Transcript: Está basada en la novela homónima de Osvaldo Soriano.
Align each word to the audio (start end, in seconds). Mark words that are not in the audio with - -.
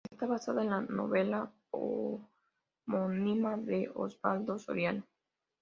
Está 0.11 0.25
basada 0.25 0.63
en 0.63 0.71
la 0.71 0.81
novela 0.81 1.51
homónima 1.69 3.55
de 3.57 3.91
Osvaldo 3.93 4.57
Soriano. 4.57 5.05